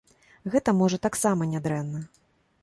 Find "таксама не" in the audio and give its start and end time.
1.05-1.59